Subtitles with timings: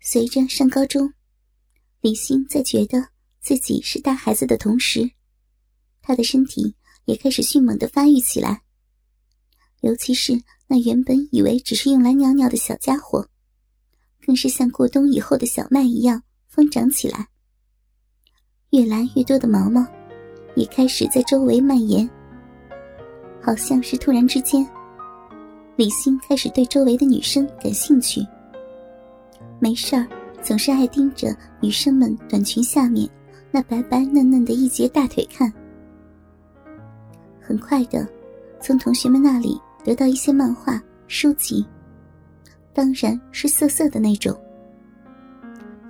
[0.00, 1.12] 随着上高中，
[2.00, 3.08] 李欣在觉得
[3.40, 5.10] 自己是大孩子的同时，
[6.00, 6.74] 她的身体
[7.04, 8.62] 也开始迅猛的发育起来。
[9.80, 13.28] 尤其是那原本以为只是用来尿尿的小家伙，
[14.24, 17.28] 更是像过冬以后的小麦一样疯长起来。
[18.70, 19.86] 越来越多的毛毛
[20.56, 22.08] 也开始在周围蔓延，
[23.42, 24.66] 好像是突然之间，
[25.76, 28.20] 李欣开始对周围的女生感兴趣。
[29.60, 30.06] 没事儿，
[30.42, 33.08] 总是爱盯着女生们短裙下面
[33.50, 35.52] 那白白嫩嫩的一截大腿看。
[37.40, 38.06] 很快的，
[38.60, 41.66] 从同学们那里得到一些漫画书籍，
[42.72, 44.38] 当然是色色的那种。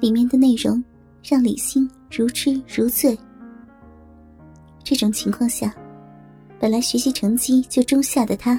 [0.01, 0.83] 里面的内容
[1.23, 3.19] 让李欣如痴如醉。
[4.83, 5.75] 这种情况下，
[6.59, 8.59] 本来学习成绩就中下的他，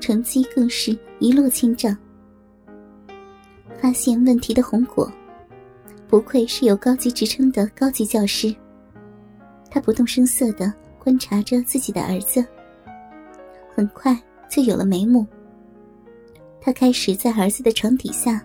[0.00, 1.96] 成绩更是一落千丈。
[3.82, 5.12] 发现问题的红果，
[6.06, 8.54] 不愧是有高级职称的高级教师。
[9.68, 12.46] 他不动声色的观察着自己的儿子，
[13.74, 14.16] 很快
[14.48, 15.26] 就有了眉目。
[16.60, 18.40] 他开始在儿子的床底下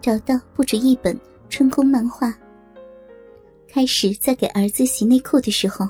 [0.00, 1.16] 找到不止一本
[1.48, 2.34] 春宫漫画，
[3.68, 5.88] 开始在给儿子洗内裤的时候，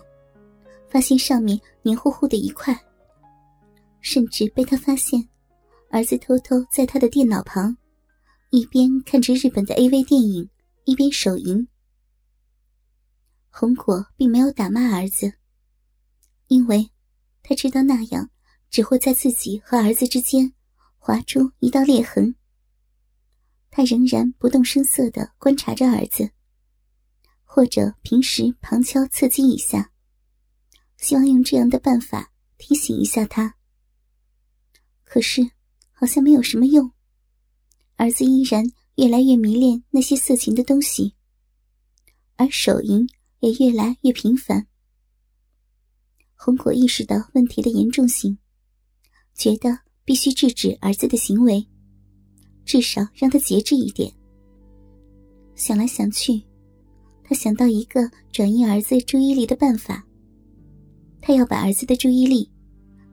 [0.90, 2.78] 发现上面黏糊糊的一块，
[4.02, 5.26] 甚至被他发现，
[5.88, 7.74] 儿子偷偷在他的电脑旁。
[8.54, 10.50] 一边看着日本的 AV 电影，
[10.84, 11.66] 一边手淫。
[13.48, 15.32] 红果并没有打骂儿子，
[16.48, 16.90] 因为
[17.42, 18.28] 他知道那样
[18.68, 20.52] 只会在自己和儿子之间
[20.98, 22.34] 划出一道裂痕。
[23.70, 26.30] 他仍然不动声色的观察着儿子，
[27.44, 29.90] 或者平时旁敲侧击一下，
[30.98, 33.54] 希望用这样的办法提醒一下他。
[35.04, 35.40] 可是，
[35.90, 36.92] 好像没有什么用。
[37.96, 38.64] 儿子依然
[38.96, 41.14] 越来越迷恋那些色情的东西，
[42.36, 43.06] 而手淫
[43.40, 44.66] 也越来越频繁。
[46.34, 48.36] 红果意识到问题的严重性，
[49.34, 51.64] 觉得必须制止儿子的行为，
[52.64, 54.12] 至少让他节制一点。
[55.54, 56.42] 想来想去，
[57.22, 60.04] 他想到一个转移儿子注意力的办法。
[61.20, 62.50] 他要把儿子的注意力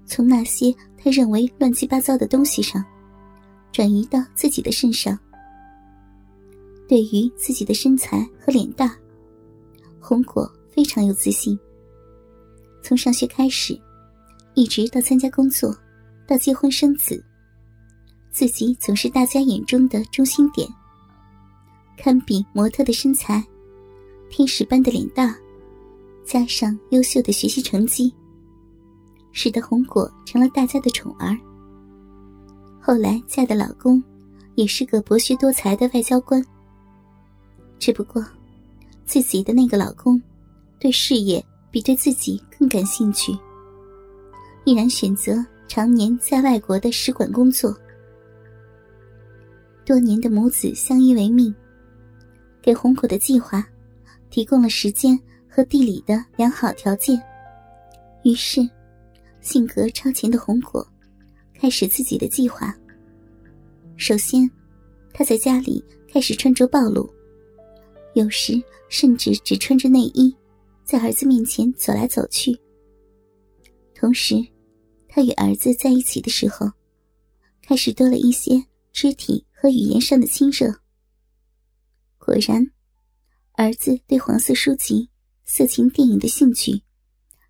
[0.07, 2.83] 从那些他认为乱七八糟的东西上。
[3.71, 5.17] 转移到自己的身上。
[6.87, 8.91] 对于自己的身材和脸蛋，
[9.99, 11.57] 红果非常有自信。
[12.81, 13.79] 从上学开始，
[14.55, 15.75] 一直到参加工作，
[16.27, 17.23] 到结婚生子，
[18.31, 20.67] 自己总是大家眼中的中心点。
[21.95, 23.45] 堪比模特的身材，
[24.29, 25.35] 天使般的脸蛋，
[26.25, 28.11] 加上优秀的学习成绩，
[29.31, 31.37] 使得红果成了大家的宠儿。
[32.89, 34.03] 后来嫁的老公，
[34.55, 36.43] 也是个博学多才的外交官。
[37.77, 38.25] 只不过，
[39.05, 40.19] 自己的那个老公，
[40.79, 43.31] 对事业比对自己更感兴趣，
[44.65, 47.77] 毅然选择常年在外国的使馆工作。
[49.85, 51.53] 多年的母子相依为命，
[52.59, 53.63] 给红果的计划
[54.31, 55.15] 提供了时间
[55.47, 57.21] 和地理的良好条件。
[58.23, 58.67] 于是，
[59.41, 60.83] 性格超前的红果。
[61.61, 62.73] 开始自己的计划。
[63.99, 64.49] 首先，
[65.13, 67.13] 他在家里开始穿着暴露，
[68.15, 68.53] 有时
[68.87, 70.33] 甚至只穿着内衣，
[70.85, 72.57] 在儿子面前走来走去。
[73.93, 74.35] 同时，
[75.09, 76.71] 他与儿子在一起的时候，
[77.61, 80.73] 开始多了一些肢体和语言上的亲热。
[82.17, 82.71] 果然，
[83.55, 85.09] 儿子对黄色书籍、
[85.43, 86.83] 色情电影的兴趣，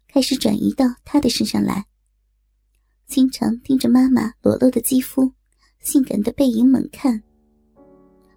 [0.08, 1.86] 开始转移到他的身上来。
[3.06, 5.32] 经常盯着妈妈裸露的肌肤、
[5.80, 7.22] 性感的背影猛看。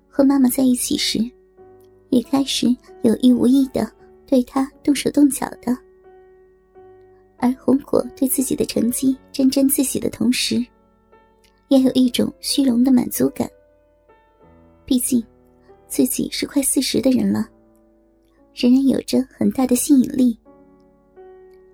[0.09, 1.19] 和妈妈在一起时，
[2.11, 2.67] 也开始
[3.03, 3.91] 有意无意的
[4.27, 5.77] 对她动手动脚的。
[7.39, 10.65] 而红果对自己的成绩沾沾自喜的同时，
[11.69, 13.51] 也有一种虚荣的满足感。
[14.85, 15.25] 毕竟，
[15.89, 17.49] 自己是快四十的人了，
[18.55, 20.39] 仍然有着很大的吸引力。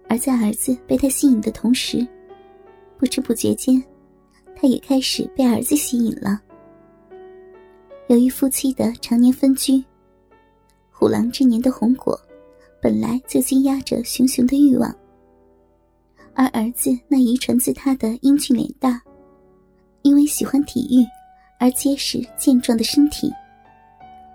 [0.09, 2.07] 而在儿子被他吸引的同时，
[2.97, 3.83] 不知不觉间，
[4.61, 6.41] 他也开始被儿子吸引了。
[8.09, 9.85] 由于夫妻的常年分居，
[10.91, 12.19] 虎狼之年的红果
[12.83, 14.93] 本来就积压着熊熊的欲望，
[16.35, 19.01] 而儿子那遗传自他的英俊脸大，
[20.03, 21.07] 因为喜欢体育
[21.61, 23.31] 而结实健壮的身体，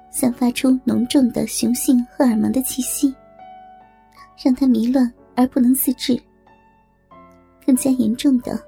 [0.09, 3.13] 散发出浓重的雄性荷尔蒙的气息，
[4.41, 6.17] 让他迷乱而不能自制。
[7.65, 8.61] 更加严重的，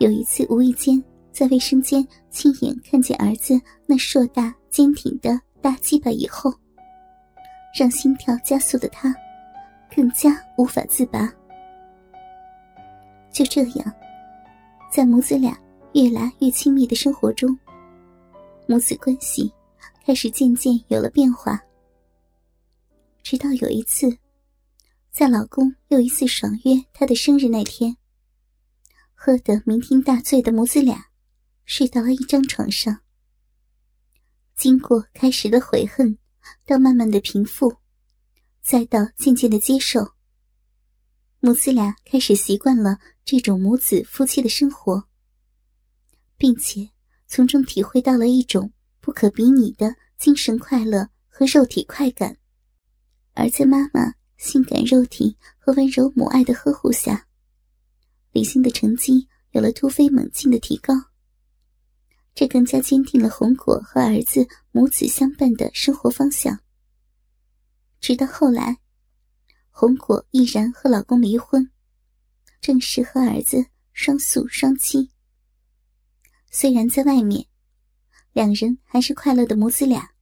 [0.00, 6.50] 有一次无意间在卫生间亲眼看见儿子那硕大坚挺的大鸡巴以后，
[7.78, 9.14] 让心跳加速的他
[9.94, 11.30] 更加无法自拔。
[13.30, 13.92] 就这样，
[14.90, 15.54] 在母子俩
[15.92, 17.54] 越来越亲密的生活中，
[18.66, 19.52] 母子关系
[20.02, 21.60] 开始渐渐有了变化。
[23.22, 24.10] 直到有一次，
[25.10, 27.94] 在老公又一次爽约她的生日那天，
[29.22, 31.08] 喝得酩酊大醉的母子俩
[31.66, 33.02] 睡到了一张床上。
[34.56, 36.16] 经过开始的悔恨，
[36.64, 37.76] 到慢慢的平复，
[38.62, 40.14] 再到渐渐的接受，
[41.40, 45.06] 母子俩开始习惯了这种母子夫妻的生活，
[46.38, 46.88] 并且
[47.26, 52.38] 从中体会到了一种不可比拟的精神快乐和肉体快感。
[53.34, 57.26] 而在妈妈性感肉体和温柔母爱的呵护下，
[58.32, 60.94] 李欣的成绩有了突飞猛进的提高。
[62.34, 66.60] 这更加坚定了红果和儿子母子相伴的生活方向。
[68.00, 68.78] 直到后来，
[69.70, 71.70] 红果毅然和老公离婚，
[72.60, 75.10] 正式和儿子双宿双栖。
[76.50, 77.46] 虽然在外面，
[78.32, 80.12] 两人还是快乐的母子俩，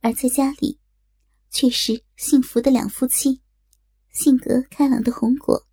[0.00, 0.78] 而在家里，
[1.50, 3.42] 却是幸福的两夫妻。
[4.10, 5.66] 性格开朗的红果，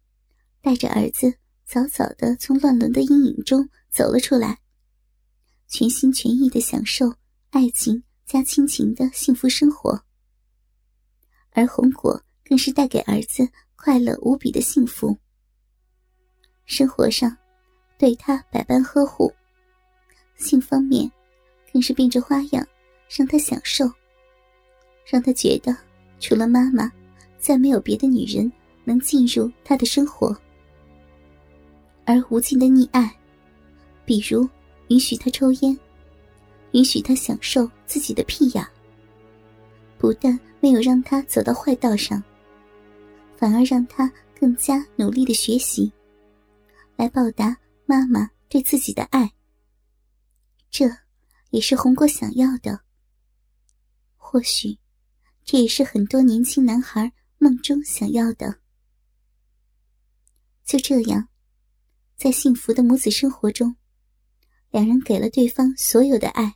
[0.70, 1.34] 带着儿子
[1.66, 4.60] 早早的从乱伦的阴影中走了出来。
[5.68, 7.12] 全心全意的享受
[7.50, 10.00] 爱情加亲情的幸福生活，
[11.54, 15.18] 而红果更是带给儿子快乐无比的幸福。
[16.66, 17.36] 生活上，
[17.98, 19.28] 对他百般呵护；
[20.36, 21.12] 性方面，
[21.74, 22.64] 更是变着花样
[23.10, 23.92] 让他享受，
[25.04, 25.76] 让他觉得
[26.20, 26.92] 除了妈妈，
[27.40, 28.52] 再没有别的女人
[28.84, 30.40] 能进入他的生活。
[32.10, 33.16] 而无尽的溺爱，
[34.04, 34.50] 比如。
[34.88, 35.78] 允许他抽烟，
[36.72, 38.68] 允许他享受自己的屁眼，
[40.00, 42.24] 不但没有让他走到坏道上，
[43.38, 45.94] 反而让他更加努力的学习，
[46.96, 49.32] 来报答妈妈对自己的爱。
[50.72, 50.90] 这
[51.52, 52.82] 也是红果想要的，
[54.18, 54.76] 或许
[55.46, 58.58] 这也是很多年轻男孩梦中想要的。
[60.66, 61.29] 就这样，
[62.20, 63.78] 在幸福的母子生活中。
[64.72, 66.56] 两人给了对方所有的爱。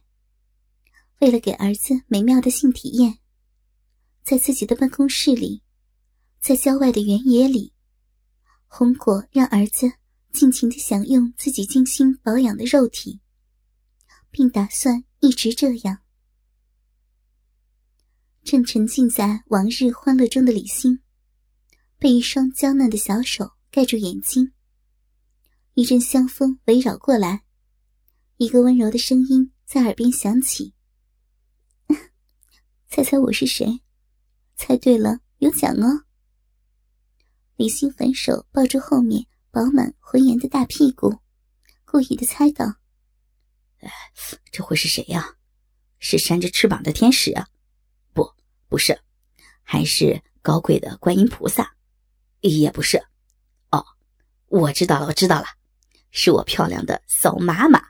[1.21, 3.19] 为了给儿子美妙的性体验，
[4.24, 5.63] 在自己的办公室里，
[6.42, 7.71] 在郊外的原野里，
[8.68, 9.89] 红果让儿子
[10.33, 13.21] 尽情的享用自己精心保养的肉体，
[14.30, 16.00] 并打算一直这样。
[18.44, 21.00] 正沉浸在往日欢乐中的李欣，
[21.98, 24.51] 被一双娇嫩的小手盖住眼睛，
[25.75, 27.44] 一阵香风围绕过来。
[28.38, 30.74] 一个温柔的声音在耳边响起
[32.88, 33.81] ：“猜猜我是谁？
[34.56, 36.06] 猜对了有奖哦。”
[37.58, 41.18] 李欣反手抱住后面饱满浑圆的大屁股，
[41.86, 42.76] 故意的猜道
[44.52, 45.38] ：“这会是谁呀？
[45.98, 47.48] 是扇着翅膀的天使啊？
[48.14, 48.31] 不，
[48.68, 49.00] 不是，
[49.64, 51.76] 还是高贵的观音菩萨？
[52.42, 53.04] 也不是。
[53.72, 53.84] 哦，
[54.50, 55.46] 我知道了，我知道了，
[56.13, 57.83] 是我漂亮的嫂妈妈。”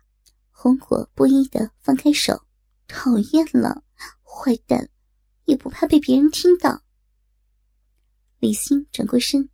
[0.50, 2.42] 红果不依的放开手，
[2.88, 3.84] 讨厌了，
[4.24, 4.90] 坏蛋，
[5.44, 6.82] 也不怕被别人听到。
[8.40, 9.50] 李欣转过身，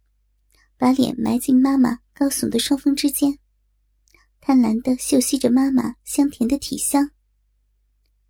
[0.77, 3.39] 把脸埋进妈妈高耸的双峰之间，
[4.39, 7.09] 贪婪的嗅吸着妈妈香甜的体香。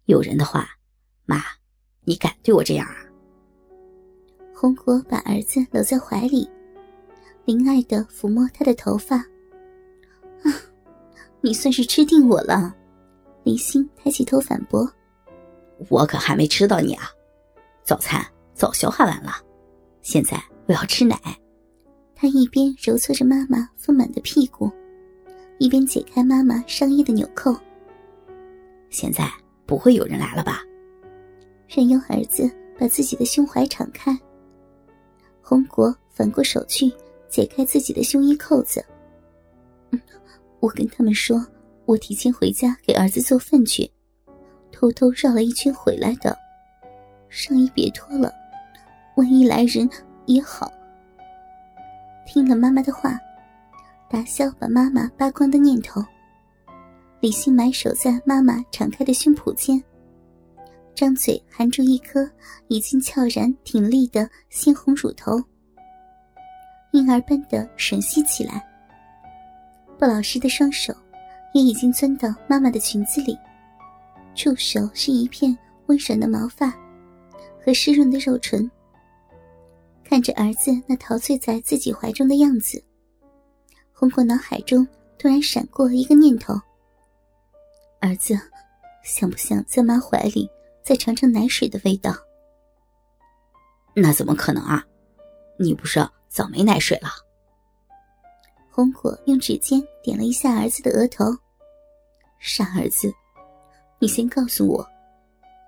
[0.06, 0.70] 有人的话，
[1.26, 1.44] 妈，
[2.02, 2.96] 你敢对我这样啊？
[4.56, 6.50] 红果把儿子搂在怀里，
[7.46, 9.26] 怜爱的抚摸他的头发。
[11.42, 12.76] 你算是吃定我了，
[13.44, 14.90] 李欣抬起头反驳
[15.90, 17.10] ：“我可还没吃到你啊，
[17.84, 19.32] 早餐早消化完了，
[20.02, 21.18] 现在我要吃奶。”
[22.14, 24.70] 他一边揉搓着妈妈丰满的屁股，
[25.58, 27.56] 一边解开妈妈上衣的纽扣。
[28.90, 29.32] 现在
[29.66, 30.62] 不会有人来了吧？
[31.70, 34.18] 任由儿子把自己的胸怀敞开，
[35.42, 36.92] 红果反过手去
[37.30, 38.84] 解开自己的胸衣扣子。
[40.60, 41.46] 我跟他们说，
[41.86, 43.90] 我提前回家给儿子做饭去，
[44.72, 46.38] 偷偷绕了一圈回来的。
[47.30, 48.34] 上衣别脱了，
[49.16, 49.90] 万一来人
[50.26, 50.72] 也好。
[52.26, 53.18] 听了妈妈的话，
[54.10, 56.04] 打消把妈妈扒光的念头。
[57.22, 59.84] 李欣埋手在妈妈敞开的胸脯间，
[60.96, 62.30] 张嘴含住一颗
[62.68, 65.42] 已经悄然挺立的鲜红乳头，
[66.92, 68.69] 婴儿般的吮吸起来。
[70.00, 70.96] 不老实的双手，
[71.54, 73.38] 也已经钻到妈妈的裙子里，
[74.34, 75.56] 触手是一片
[75.88, 76.74] 温软的毛发
[77.62, 78.72] 和湿润的肉唇。
[80.06, 82.82] 看着儿子那陶醉在自己怀中的样子，
[83.92, 84.88] 红果脑海中
[85.18, 86.54] 突然闪过一个念头：
[88.00, 88.40] 儿子，
[89.04, 90.50] 想不想在妈怀里
[90.82, 92.16] 再尝尝奶水的味道？
[93.94, 94.86] 那怎么可能啊！
[95.60, 97.10] 你不是早没奶水了？
[98.80, 101.26] 红果用指尖点了一下儿子的额头，
[102.40, 103.14] 傻儿子，
[104.00, 104.88] 你先告诉我，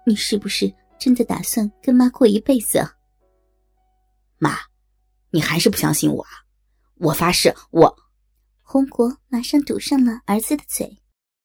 [0.05, 2.95] 你是不是真的打算跟妈过一辈子啊？
[4.37, 4.57] 妈，
[5.29, 6.29] 你还是不相信我啊？
[6.99, 7.93] 我发誓，我……
[8.61, 11.00] 红果马上堵上了儿子的嘴。